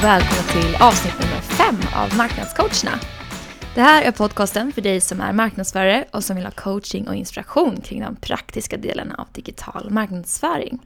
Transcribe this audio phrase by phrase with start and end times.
[0.00, 3.00] och välkomna till avsnitt nummer fem av Marknadscoacherna.
[3.74, 7.14] Det här är podcasten för dig som är marknadsförare och som vill ha coaching och
[7.14, 10.78] inspiration kring de praktiska delarna av digital marknadsföring.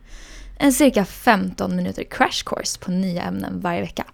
[0.58, 4.04] En cirka 15 minuter crash course på nya ämnen varje vecka.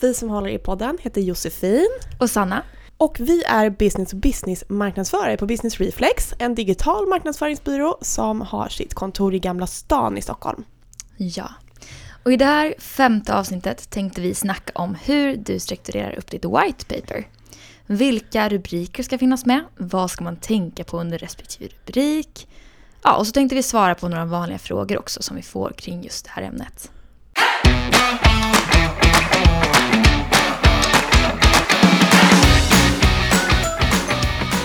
[0.00, 1.88] Vi som håller i podden heter Josefin.
[2.18, 2.62] Och Sanna.
[2.96, 8.94] Och vi är business business marknadsförare på Business Reflex, en digital marknadsföringsbyrå som har sitt
[8.94, 10.64] kontor i Gamla stan i Stockholm.
[11.16, 11.50] Ja.
[12.22, 16.44] Och i det här femte avsnittet tänkte vi snacka om hur du strukturerar upp ditt
[16.44, 17.26] white paper.
[17.86, 19.64] Vilka rubriker ska finnas med?
[19.76, 22.48] Vad ska man tänka på under respektive rubrik?
[23.02, 26.02] Ja, och så tänkte vi svara på några vanliga frågor också som vi får kring
[26.02, 26.90] just det här ämnet.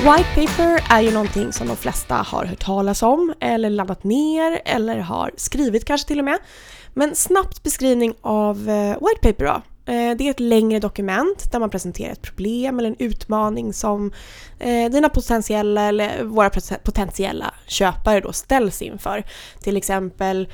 [0.05, 4.61] White paper är ju någonting som de flesta har hört talas om eller laddat ner
[4.65, 6.39] eller har skrivit kanske till och med.
[6.97, 9.61] Men snabbt beskrivning av eh, white paper då.
[9.91, 14.11] Eh, det är ett längre dokument där man presenterar ett problem eller en utmaning som
[14.59, 16.49] eh, dina potentiella eller våra
[16.83, 19.23] potentiella köpare då ställs inför.
[19.59, 20.47] Till exempel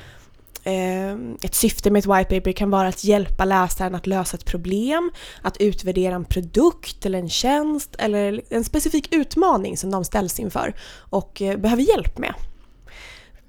[1.40, 5.10] ett syfte med ett white paper kan vara att hjälpa läsaren att lösa ett problem,
[5.42, 10.74] att utvärdera en produkt eller en tjänst eller en specifik utmaning som de ställs inför
[11.10, 12.34] och behöver hjälp med.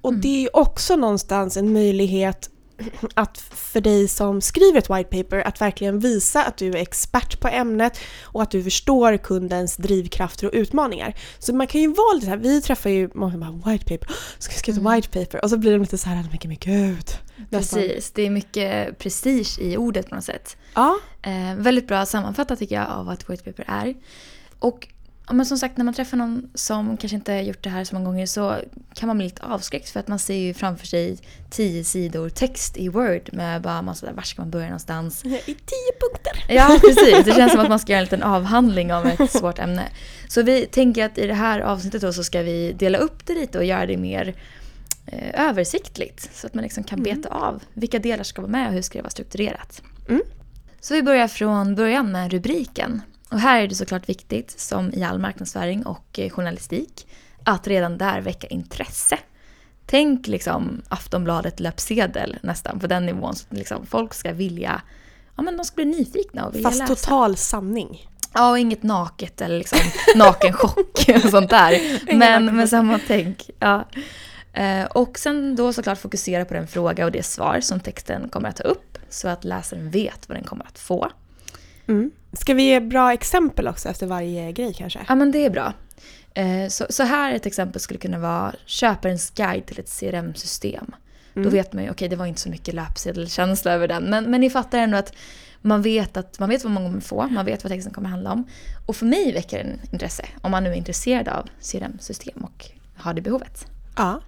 [0.00, 0.20] Och mm.
[0.20, 2.50] det är också någonstans en möjlighet
[3.14, 7.40] att för dig som skriver ett white paper att verkligen visa att du är expert
[7.40, 11.14] på ämnet och att du förstår kundens drivkrafter och utmaningar.
[11.38, 14.14] Så man kan ju vara lite så här, vi träffar ju många bara white paper,
[14.38, 14.94] ska jag skriva ett mm.
[14.94, 15.44] white paper?
[15.44, 17.08] Och så blir de lite så här, men gud.
[17.50, 20.56] Precis, det är mycket prestige i ordet på något sätt.
[20.74, 20.98] Ja.
[21.22, 23.94] Eh, väldigt bra sammanfattat tycker jag av vad ett white paper är.
[24.58, 24.88] Och
[25.32, 28.06] men som sagt, när man träffar någon som kanske inte gjort det här så många
[28.06, 28.56] gånger så
[28.94, 31.18] kan man bli lite avskräckt för att man ser ju framför sig
[31.50, 35.24] tio sidor text i Word med bara massa, var ska man börja någonstans?
[35.24, 36.54] I tio punkter!
[36.54, 37.24] Ja, precis.
[37.24, 39.88] Det känns som att man ska göra en liten avhandling av ett svårt ämne.
[40.28, 43.34] Så vi tänker att i det här avsnittet då så ska vi dela upp det
[43.34, 44.34] lite och göra det mer
[45.06, 46.30] eh, översiktligt.
[46.34, 47.42] Så att man liksom kan beta mm.
[47.42, 49.82] av vilka delar ska vara med och hur ska det vara strukturerat.
[50.08, 50.22] Mm.
[50.80, 53.02] Så vi börjar från början med rubriken.
[53.34, 57.06] Och här är det såklart viktigt, som i all marknadsföring och eh, journalistik,
[57.44, 59.18] att redan där väcka intresse.
[59.86, 63.34] Tänk liksom Aftonbladet löpsedel nästan på den nivån.
[63.34, 64.82] Så liksom folk ska vilja,
[65.36, 66.94] ja men de ska bli nyfikna och vilja Fast läsa.
[66.94, 68.08] total sanning.
[68.32, 69.78] Ja, och inget naket eller liksom
[70.14, 72.00] nakenchock och sånt där.
[72.16, 73.50] Men med samma tänk.
[73.58, 73.84] Ja.
[74.52, 78.48] Eh, och sen då såklart fokusera på den fråga och det svar som texten kommer
[78.48, 78.98] att ta upp.
[79.08, 81.10] Så att läsaren vet vad den kommer att få.
[81.86, 82.10] Mm.
[82.32, 85.00] Ska vi ge bra exempel också efter varje grej kanske?
[85.08, 85.72] Ja men det är bra.
[86.34, 90.94] Eh, så, så här ett exempel skulle kunna vara köparens guide till ett CRM-system.
[91.34, 91.44] Mm.
[91.44, 94.04] Då vet man ju, okej okay, det var inte så mycket löpsedelkänsla över den.
[94.04, 95.12] Men, men ni fattar ändå att
[95.60, 98.32] man vet, att man vet vad man kommer få, man vet vad texten kommer handla
[98.32, 98.46] om.
[98.86, 103.14] Och för mig väcker det intresse, om man nu är intresserad av CRM-system och har
[103.14, 103.66] det behovet.
[103.96, 104.20] Ja.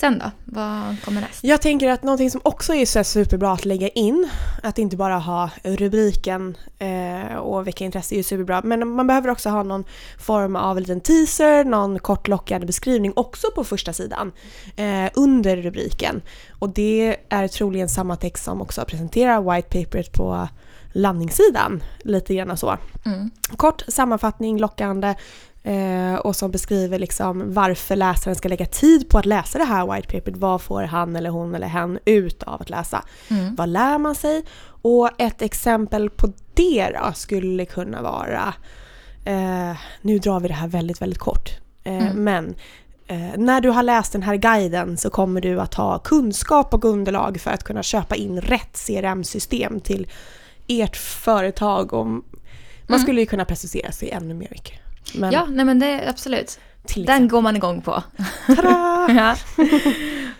[0.00, 0.30] Sen då?
[0.44, 1.44] Vad kommer näst?
[1.44, 4.28] Jag tänker att någonting som också är så superbra att lägga in,
[4.62, 9.30] att inte bara ha rubriken eh, och väcka intresse är ju superbra, men man behöver
[9.30, 9.84] också ha någon
[10.18, 14.32] form av en liten teaser, någon kort lockande beskrivning också på första sidan
[14.76, 16.22] eh, under rubriken.
[16.58, 20.48] Och det är troligen samma text som också presenterar white paperet på
[20.92, 21.82] landningssidan.
[21.98, 22.76] Lite grann så.
[23.04, 23.30] Mm.
[23.56, 25.14] Kort sammanfattning, lockande,
[26.22, 30.08] och som beskriver liksom varför läsaren ska lägga tid på att läsa det här white
[30.08, 30.36] paperet.
[30.36, 33.04] Vad får han eller hon eller hen ut av att läsa?
[33.30, 33.54] Mm.
[33.54, 34.44] Vad lär man sig?
[34.82, 38.54] Och ett exempel på det då skulle kunna vara,
[39.24, 41.50] eh, nu drar vi det här väldigt, väldigt kort,
[41.84, 42.24] eh, mm.
[42.24, 42.54] men
[43.06, 46.84] eh, när du har läst den här guiden så kommer du att ha kunskap och
[46.84, 50.06] underlag för att kunna köpa in rätt CRM-system till
[50.68, 51.92] ert företag.
[51.92, 52.22] Och man
[52.88, 53.00] mm.
[53.00, 54.87] skulle ju kunna precisera sig ännu mer mycket.
[55.14, 56.58] Men, ja, nej men det absolut.
[56.96, 58.02] Den går man igång på.
[59.08, 59.36] ja.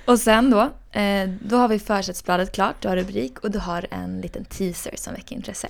[0.04, 0.60] Och sen då,
[1.00, 4.94] eh, då har vi försättsbladet klart, du har rubrik och du har en liten teaser
[4.96, 5.68] som väcker intresse.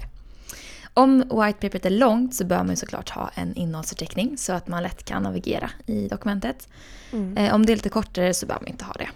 [0.95, 5.05] Om whitepaperet är långt så bör man såklart ha en innehållsförteckning så att man lätt
[5.05, 6.69] kan navigera i dokumentet.
[7.13, 7.37] Mm.
[7.37, 9.09] Eh, om det är lite kortare så bör man inte ha det.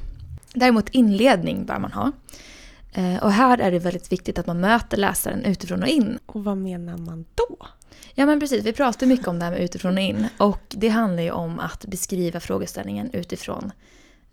[0.54, 2.12] Däremot inledning bör man ha.
[2.92, 6.18] Eh, och här är det väldigt viktigt att man möter läsaren utifrån och in.
[6.26, 7.66] Och vad menar man då?
[8.14, 10.26] Ja men precis, vi pratar mycket om det här med utifrån och in.
[10.36, 13.72] Och det handlar ju om att beskriva frågeställningen utifrån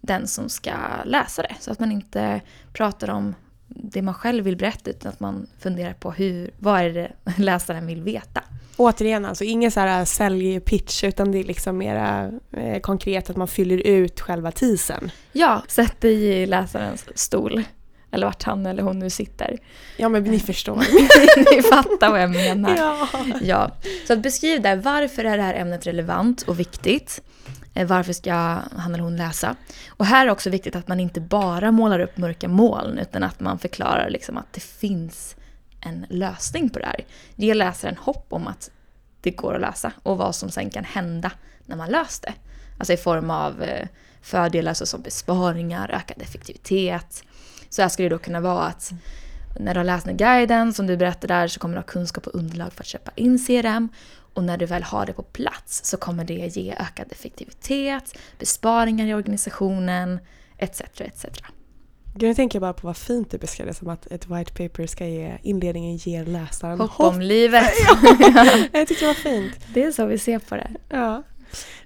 [0.01, 0.71] den som ska
[1.05, 1.55] läsa det.
[1.59, 2.41] Så att man inte
[2.73, 3.35] pratar om
[3.67, 7.87] det man själv vill berätta utan att man funderar på hur, vad är det läsaren
[7.87, 8.43] vill veta.
[8.77, 13.47] Återigen alltså, ingen så här säljpitch utan det är liksom mera eh, konkret att man
[13.47, 15.11] fyller ut själva teasern.
[15.31, 17.63] Ja, sätt dig i läsarens stol.
[18.11, 19.57] Eller vart han eller hon nu sitter.
[19.97, 20.75] Ja men ni förstår.
[21.55, 22.75] Ni fattar vad jag menar.
[22.75, 23.07] ja.
[23.41, 23.71] Ja,
[24.07, 27.21] så att beskriv där varför är det här ämnet relevant och viktigt.
[27.73, 28.33] Eh, Varför ska
[28.77, 29.55] han eller hon läsa?
[29.89, 33.23] Och här är det också viktigt att man inte bara målar upp mörka moln utan
[33.23, 35.35] att man förklarar liksom att det finns
[35.81, 37.05] en lösning på det här.
[37.35, 38.69] Ge läsaren hopp om att
[39.21, 41.31] det går att lösa och vad som sen kan hända
[41.65, 42.33] när man löst det.
[42.77, 43.87] Alltså i form av eh,
[44.21, 47.23] fördelar såsom besparingar, ökad effektivitet.
[47.69, 48.91] Så här skulle det då kunna vara att
[49.59, 52.27] när du har läst den guiden som du berättar där så kommer du ha kunskap
[52.27, 53.89] och underlag för att köpa in CRM.
[54.33, 59.07] Och när du väl har det på plats så kommer det ge ökad effektivitet, besparingar
[59.07, 60.19] i organisationen,
[60.57, 60.81] etc.
[60.97, 61.25] etc.
[62.15, 64.87] Nu tänker jag bara på vad fint du beskrev det som att ett white paper
[64.87, 67.63] ska ge, inledningen ger läsaren Hopp om livet.
[68.71, 69.53] Jag tyckte det var fint.
[69.73, 70.71] Det är så vi ser på det.
[70.89, 71.23] Ja.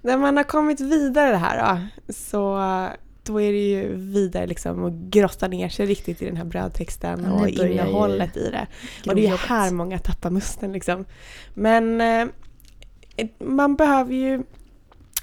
[0.02, 1.78] När man har kommit vidare här
[2.08, 2.58] då, så
[3.24, 7.26] då är det ju vidare liksom att grotta ner sig riktigt i den här brödtexten
[7.26, 8.68] och innehållet i det.
[9.10, 11.06] Och det är här många tappar musten liksom.
[11.54, 12.28] Men eh,
[13.40, 14.44] man behöver ju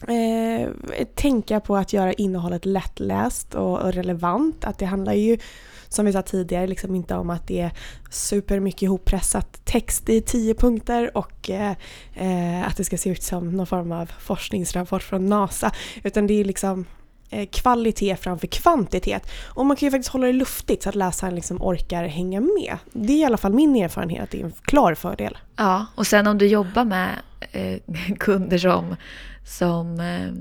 [0.08, 0.70] eh,
[1.14, 4.64] tänka på att göra innehållet lättläst och, och relevant.
[4.64, 5.38] Att det handlar ju,
[5.88, 7.72] som vi sa tidigare, liksom inte om att det är
[8.10, 11.74] supermycket ihoppressat text i tio punkter och eh,
[12.14, 15.72] eh, att det ska se ut som någon form av forskningsrapport från NASA.
[16.02, 16.84] Utan det är liksom
[17.32, 19.30] Eh, kvalitet framför kvantitet.
[19.46, 22.78] Och man kan ju faktiskt hålla det luftigt så att läsaren liksom orkar hänga med.
[22.92, 25.38] Det är i alla fall min erfarenhet att det är en klar fördel.
[25.56, 27.08] Ja, och sen om du jobbar med
[27.52, 27.78] eh,
[28.18, 28.96] kunder som,
[29.46, 30.32] som eh,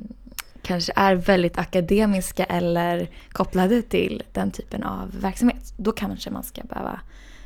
[0.61, 5.73] kanske är väldigt akademiska eller kopplade till den typen av verksamhet.
[5.77, 6.99] Då kanske man ska behöva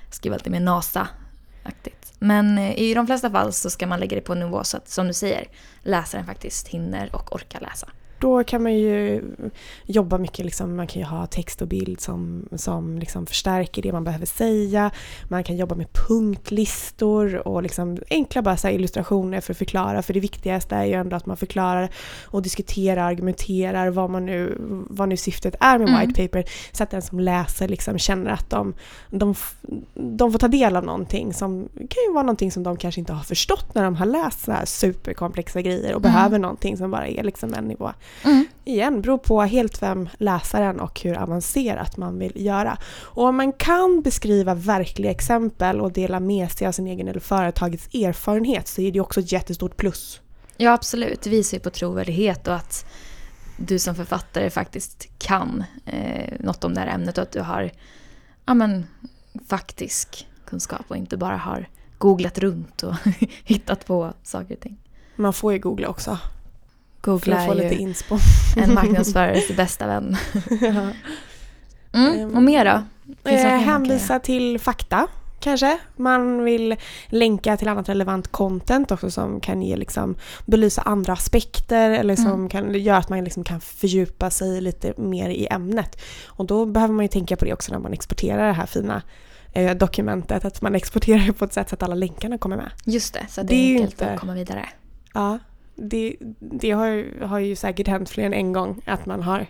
[0.09, 2.13] skriva lite mer NASA-aktigt.
[2.19, 4.77] Men eh, i de flesta fall så ska man lägga det på en nivå så
[4.77, 5.47] att, som du säger,
[5.81, 7.87] läsaren faktiskt hinner och orkar läsa.
[8.23, 9.23] Då kan man ju
[9.85, 13.91] jobba mycket, liksom, man kan ju ha text och bild som, som liksom förstärker det
[13.91, 14.91] man behöver säga.
[15.29, 20.01] Man kan jobba med punktlistor och liksom enkla bara så illustrationer för att förklara.
[20.01, 21.89] För det viktigaste är ju ändå att man förklarar
[22.25, 24.57] och diskuterar, argumenterar vad, man nu,
[24.89, 26.07] vad nu syftet är med Mm.
[26.07, 26.45] white paper.
[26.71, 28.73] Så att den som läser liksom känner att de,
[29.09, 29.35] de,
[29.93, 33.13] de får ta del av någonting som kan ju vara någonting som de kanske inte
[33.13, 36.13] har förstått när de har läst så här superkomplexa grejer och Mm.
[36.13, 37.91] behöver någonting som bara är liksom en nivå
[38.65, 42.77] igen, beror på helt vem läsaren och hur avancerat man vill göra.
[43.01, 47.19] Och om man kan beskriva verkliga exempel och dela med sig av sin egen eller
[47.19, 50.21] företagets erfarenhet så är det också ett jättestort plus.
[50.57, 51.21] Ja, absolut.
[51.21, 52.85] Det visar ju på trovärdighet och att
[53.57, 57.71] du som författare faktiskt kan eh, något om det här ämnet och att du har
[58.45, 58.87] ja, men,
[59.47, 62.95] faktisk kunskap och inte bara har googlat runt och
[63.43, 64.77] hittat på saker och ting.
[65.15, 66.17] Man får ju googla också
[67.03, 67.93] Googla är lite ju
[68.63, 70.17] en marknadsförares bästa vän.
[71.95, 72.83] Mm, och mer då?
[73.29, 75.07] Finns eh, hänvisa till fakta
[75.39, 75.77] kanske.
[75.95, 76.75] Man vill
[77.07, 80.15] länka till annat relevant content också som kan ge liksom,
[80.45, 82.49] belysa andra aspekter eller som Mm.
[82.49, 86.01] kan göra att man liksom kan fördjupa sig lite mer i ämnet.
[86.27, 89.01] Och då behöver man ju tänka på det också när man exporterar det här fina
[89.53, 92.71] eh, dokumentet, att man exporterar det på ett sätt så att alla länkarna kommer med.
[92.85, 94.69] Just det, så det Det är enkelt inte- att komma vidare.
[95.13, 95.39] Ja,
[95.75, 99.47] det, det har, ju, har ju säkert hänt fler än en gång att man har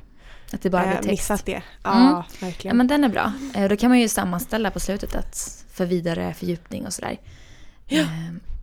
[0.54, 1.62] Att det bara eh, missat det.
[1.84, 2.12] Ja, Mm.
[2.12, 2.78] Ja, verkligen.
[2.78, 3.34] men den är bra.
[3.56, 7.20] Eh, Då kan man ju sammanställa på slutet att för vidare fördjupning och sådär.
[7.88, 8.02] Ja.
[8.02, 8.08] Eh,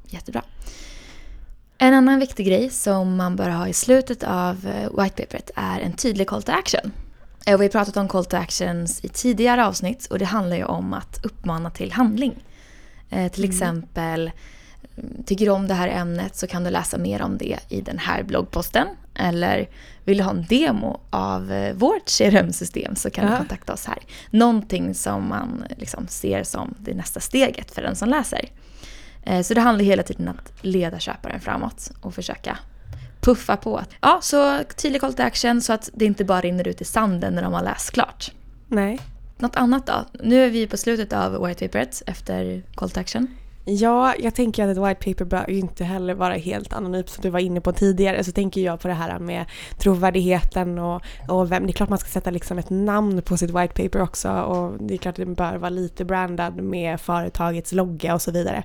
[0.06, 0.42] Jättebra.
[1.78, 5.92] En annan viktig grej som man bör ha i slutet av eh, whitepaperet är en
[5.92, 6.92] tydlig call to action.
[7.46, 10.56] Eh, och Vi har pratat om call to actions i tidigare avsnitt och det handlar
[10.56, 12.44] ju om att uppmana till handling.
[13.10, 13.50] Eh, till Mm.
[13.54, 14.30] exempel,
[15.26, 17.98] tycker du om det här ämnet så kan du läsa mer om det i den
[17.98, 18.86] här bloggposten.
[19.14, 19.68] Eller
[20.04, 23.38] vill du ha en demo av eh, vårt CRM-system så kan du Ja.
[23.38, 23.98] kontakta oss här.
[24.30, 28.48] Någonting som man liksom ser som det nästa steget för den som läser.
[29.22, 32.58] Eh, Så det handlar hela tiden om att leda köparen framåt och försöka
[33.20, 33.82] puffa på.
[34.00, 37.34] Ja, så tydlig call to action så att det inte bara rinner ut i sanden
[37.34, 38.30] när de har läst klart.
[38.68, 39.00] Nej.
[39.38, 40.04] Något annat då?
[40.22, 43.26] Nu är vi på slutet av whitepaperet efter call to action.
[43.70, 47.22] Ja, jag tänker att ett white paper bör ju inte heller vara helt anonymt som
[47.22, 48.24] du var inne på tidigare.
[48.24, 49.46] Så tänker jag på det här med
[49.78, 51.66] trovärdigheten och, och vem.
[51.66, 54.82] Det är klart man ska sätta liksom ett namn på sitt white paper också och
[54.82, 58.62] det är klart att den bör vara lite brandad med företagets logga och så vidare.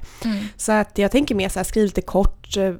[0.56, 2.74] Så att jag tänker mer så här, skriv lite kort eh,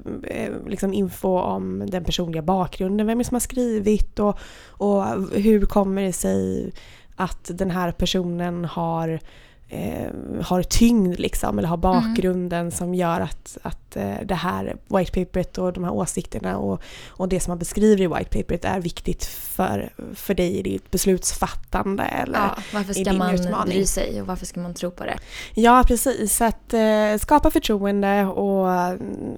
[0.66, 5.66] liksom info om den personliga bakgrunden, vem är det som har skrivit och, och hur
[5.66, 6.72] kommer det sig
[7.16, 9.20] att den här personen har
[9.68, 10.10] eh,
[10.42, 12.70] har tyngd liksom, eller har bakgrunden mm.
[12.70, 17.28] som gör att, att eh, det här white paperet och de här åsikterna och, och
[17.28, 22.02] det som man beskriver i white paperet är viktigt för, för dig i ditt beslutsfattande
[22.02, 23.76] eller ja, Varför ska man utmaning.
[23.76, 25.18] bry sig och varför ska man tro på det?
[25.54, 26.40] Ja, precis.
[26.40, 29.36] Att eh, skapa förtroende och mm,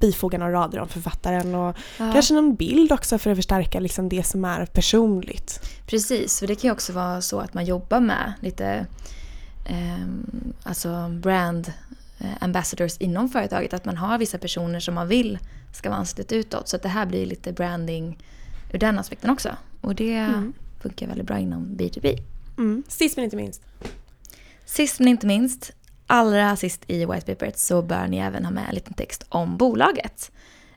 [0.00, 2.12] bifoga några rader om författaren och ja.
[2.12, 5.60] kanske någon bild också för att förstärka liksom, det som är personligt.
[5.86, 8.86] Precis, för det kan ju också vara så att man jobbar med lite
[10.62, 11.72] alltså brand
[12.18, 13.74] eh, ambassadors inom företaget.
[13.74, 15.38] Att man har vissa personer som man vill
[15.72, 16.68] ska vara anslutet utåt.
[16.68, 18.18] Så det här blir lite branding
[18.72, 19.56] ur den aspekten också.
[19.80, 20.52] Och det mm.
[20.80, 22.18] funkar väldigt bra inom B2B.
[22.58, 22.82] Mm.
[22.88, 23.62] Sist men inte minst.
[24.64, 25.72] Sist men inte minst,
[26.06, 29.56] allra sist i white paperet så bör ni även ha med en liten text om
[29.56, 30.30] bolaget.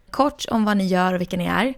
[0.10, 1.74] Kort om vad ni gör och vilka ni är.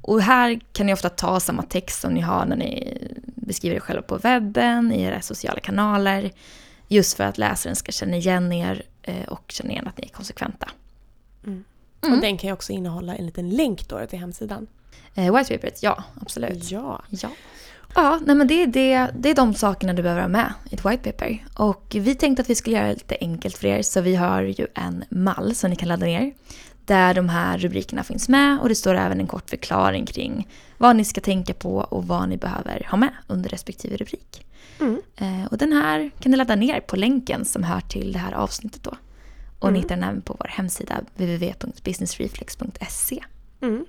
[0.00, 2.98] Och här kan ni ofta ta samma text som ni har när ni
[3.46, 6.32] beskriver er själva på webben, i era sociala kanaler.
[6.88, 10.08] Just för att läsaren ska känna igen er eh, och känna igen att ni är
[10.08, 10.70] konsekventa.
[11.46, 11.64] Mm.
[12.02, 12.14] Mm.
[12.14, 14.66] Och den kan ju också innehålla en liten länk då till hemsidan.
[15.14, 16.70] Eh, whitepaperet, ja absolut.
[16.70, 17.02] Ja.
[17.08, 17.30] ja.
[17.94, 20.84] Ja, nej men det, det, det är de sakerna du behöver ha med i ett
[20.84, 21.46] whitepaper.
[21.54, 24.42] Och vi tänkte att vi skulle göra det lite enkelt för er så vi har
[24.42, 26.32] ju en mall som ni kan ladda ner
[26.84, 30.96] där de här rubrikerna finns med och det står även en kort förklaring kring vad
[30.96, 34.46] ni ska tänka på och vad ni behöver ha med under respektive rubrik.
[34.80, 35.02] Mm.
[35.16, 38.32] Eh, och den här kan ni ladda ner på länken som hör till det här
[38.32, 38.96] avsnittet då.
[39.58, 39.74] Och mm.
[39.74, 43.22] ni hittar den även på vår hemsida www.businessreflex.se.
[43.62, 43.86] Mm.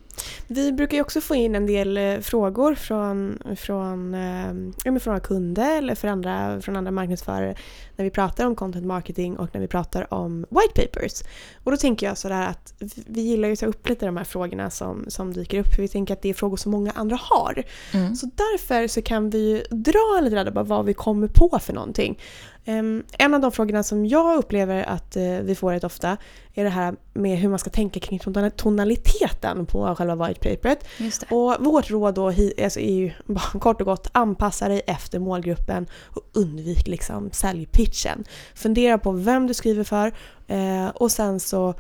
[0.48, 5.78] Vi brukar ju också få in en del eh, frågor från, från, äh, från kunder
[5.78, 7.56] eller för andra, från andra marknadsförare
[7.96, 11.24] när vi pratar om content marketing och när vi pratar om white papers.
[11.64, 12.74] Och då tänker jag sådär att
[13.08, 15.82] vi gillar ju att ta upp lite de här frågorna som, som dyker upp för
[15.82, 17.64] vi tänker att det är frågor som många andra har.
[17.94, 18.16] Mm.
[18.16, 22.20] Så därför så kan vi dra lite på vad vi kommer på för någonting.
[22.66, 26.18] Um, en av de frågorna som jag upplever att uh, vi får rätt ofta
[26.54, 28.20] är det här med hur man ska tänka kring
[28.56, 30.86] tonaliteten på själva white paperet.
[31.30, 33.12] Och vårt råd då alltså är ju
[33.60, 38.24] kort och gott anpassa dig efter målgruppen och undvik liksom säljpitchen.
[38.56, 40.08] Fundera på vem du skriver för
[40.52, 41.74] uh, och sen så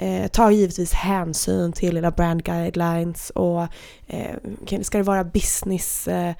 [0.00, 3.62] Eh, ta givetvis hänsyn till era brand guidelines och
[4.06, 6.34] eh, ska det vara business eh,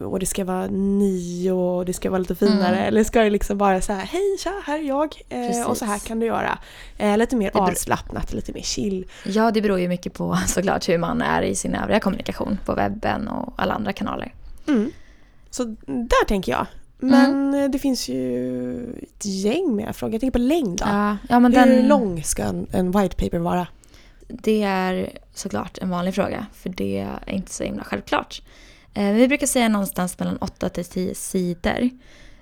[0.00, 2.88] och det ska vara ny och det ska vara lite finare mm.
[2.88, 5.84] eller ska det liksom vara så här hej tja här är jag eh, och så
[5.84, 6.58] här kan du göra.
[6.98, 9.06] Eh, lite mer avslappnat, lite mer chill.
[9.24, 12.74] Ja det beror ju mycket på såklart hur man är i sin övriga kommunikation på
[12.74, 14.34] webben och alla andra kanaler.
[14.68, 14.90] Mm.
[15.50, 16.66] Så där tänker jag.
[16.98, 17.70] Men mm.
[17.70, 20.14] det finns ju ett gäng med frågor.
[20.14, 20.84] Jag tänker på längd då.
[20.88, 21.88] Ja, ja, Hur den...
[21.88, 23.66] lång ska en, en white paper vara?
[24.28, 28.42] Det är såklart en vanlig fråga för det är inte så himla självklart.
[28.94, 31.90] Eh, vi brukar säga någonstans mellan 8 till 10 sidor.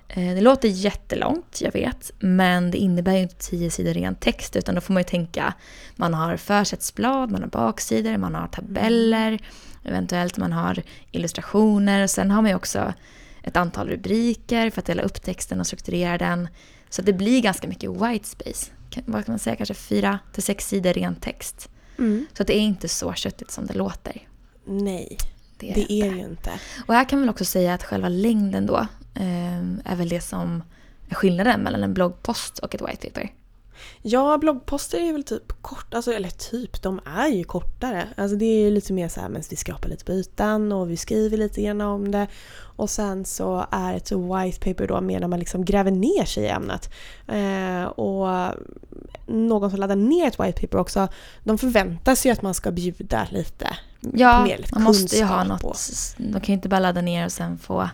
[0.07, 4.55] Eh, det låter jättelångt, jag vet, men det innebär ju inte 10 sidor ren text
[4.55, 5.53] utan då får man ju tänka
[5.95, 9.39] man har försättsblad, man har baksidor, man har tabeller,
[9.83, 12.93] eventuellt man har illustrationer och sen har man ju också
[13.43, 16.47] ett antal rubriker för att dela upp texten och strukturera den.
[16.89, 18.71] Så det blir ganska mycket white space.
[19.05, 21.69] Vad kan man säga, kanske 4 till 6 sidor ren text.
[21.97, 22.25] Mm.
[22.37, 24.27] Så det är inte så köttigt som det låter.
[24.65, 25.17] Nej.
[25.59, 26.51] Det är, det är ju inte.
[26.87, 28.77] Och här kan man också säga att själva längden då
[29.13, 30.63] eh, är väl det som
[31.09, 33.31] är skillnaden mellan en bloggpost och ett white paper.
[34.01, 38.07] Ja, bloggposter är väl typ korta, alltså, eller typ, de är ju kortare.
[38.17, 40.91] Alltså det är ju lite mer så här, men vi skrapar lite på ytan och
[40.91, 42.27] vi skriver lite grann om det.
[42.59, 46.43] Och sen så är ett white paper då mer när man liksom gräver ner sig
[46.43, 46.93] i ämnet.
[47.27, 48.53] Eh, och
[49.25, 51.07] någon som laddar ner ett white paper också,
[51.43, 53.67] de förväntar sig att man ska bjuda lite
[53.99, 55.61] Ja, man måste ju ha något.
[55.61, 55.73] På.
[56.17, 57.89] De kan ju inte bara ladda ner och sen få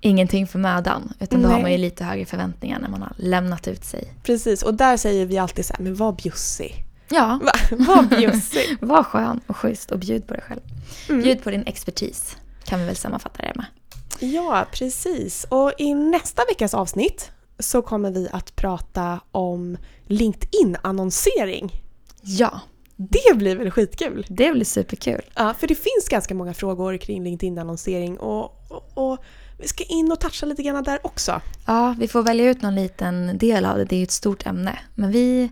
[0.00, 1.12] ingenting för mödan.
[1.20, 1.54] Utan då Nej.
[1.54, 4.12] har man ju lite högre förväntningar när man har lämnat ut sig.
[4.22, 6.84] Precis, och där säger vi alltid så här, men var bjussig.
[7.08, 7.40] Ja.
[7.42, 8.76] Va, var bjussig.
[8.80, 10.60] var skön och schysst och bjud på dig själv.
[11.08, 11.22] Mm.
[11.22, 13.66] Bjud på din expertis, kan vi väl sammanfatta det med.
[14.20, 15.46] Ja, precis.
[15.48, 19.76] Och i nästa veckas avsnitt så kommer vi att prata om
[20.06, 21.82] LinkedIn-annonsering.
[22.22, 22.60] Ja.
[22.96, 24.26] Det blir väl skitkul?
[24.28, 25.22] Det blir superkul.
[25.34, 29.18] Ja, för det finns ganska många frågor kring LinkedIn-annonsering och, och, och,
[29.58, 31.40] vi ska in och toucha lite grann där också.
[31.66, 33.84] Ja, vi får välja ut någon liten del av det.
[33.84, 34.78] Det är ju ett stort ämne.
[34.94, 35.50] Men vi,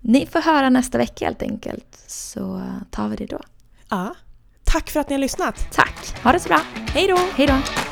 [0.00, 2.04] ni får höra nästa vecka helt enkelt.
[2.06, 3.40] Så tar vi det då.
[3.88, 4.14] Ja.
[4.64, 5.66] Tack för att ni har lyssnat.
[5.72, 6.14] Tack.
[6.22, 6.60] Ha det så bra.
[6.74, 7.18] Hej då.
[7.36, 7.91] Hej då.